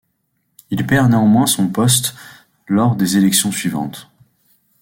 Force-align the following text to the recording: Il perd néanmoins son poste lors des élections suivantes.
Il 0.71 0.87
perd 0.87 1.11
néanmoins 1.11 1.45
son 1.45 1.67
poste 1.69 2.15
lors 2.67 2.95
des 2.95 3.17
élections 3.17 3.51
suivantes. 3.51 4.09